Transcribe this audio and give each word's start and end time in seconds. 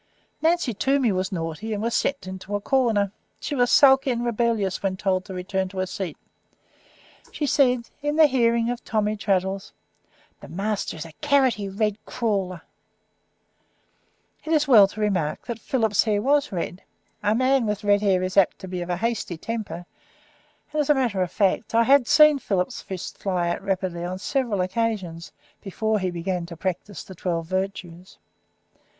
Nancy 0.41 0.73
Toomey 0.73 1.11
was 1.11 1.31
naughty, 1.31 1.73
and 1.75 1.83
was 1.83 1.93
sent 1.93 2.25
into 2.25 2.55
a 2.55 2.59
corner. 2.59 3.11
She 3.39 3.53
was 3.53 3.69
sulky 3.71 4.09
and 4.09 4.25
rebellious 4.25 4.81
when 4.81 4.97
told 4.97 5.25
to 5.25 5.33
return 5.35 5.67
to 5.69 5.77
her 5.77 5.85
seat. 5.85 6.17
She 7.31 7.45
said, 7.45 7.87
in 8.01 8.15
the 8.15 8.25
hearing 8.25 8.71
of 8.71 8.83
Tommy 8.83 9.15
Traddles, 9.15 9.73
"The 10.39 10.47
master 10.47 10.97
is 10.97 11.05
a 11.05 11.11
carroty 11.21 11.65
headed 11.67 12.03
crawler." 12.07 12.63
It 14.43 14.49
is 14.53 14.63
as 14.63 14.67
well 14.67 14.87
to 14.87 14.99
remark 14.99 15.45
that 15.45 15.59
Philip's 15.59 16.05
hair 16.05 16.19
was 16.19 16.51
red; 16.51 16.81
a 17.21 17.35
man 17.35 17.67
with 17.67 17.83
red 17.83 18.01
hair 18.01 18.23
is 18.23 18.37
apt 18.37 18.57
to 18.57 18.67
be 18.67 18.81
of 18.81 18.89
a 18.89 18.97
hasty 18.97 19.37
temper, 19.37 19.85
and, 20.73 20.81
as 20.81 20.89
a 20.89 20.95
matter 20.95 21.21
of 21.21 21.31
fact, 21.31 21.75
I 21.75 21.83
had 21.83 22.07
seen 22.07 22.39
Philip's 22.39 22.81
fist 22.81 23.19
fly 23.19 23.49
out 23.51 23.59
very 23.59 23.67
rapidly 23.69 24.03
on 24.03 24.17
several 24.17 24.61
occasions 24.61 25.31
before 25.61 25.99
he 25.99 26.09
began 26.09 26.47
to 26.47 26.57
practise 26.57 27.03
the 27.03 27.13
twelve 27.13 27.45
virtues. 27.45 28.17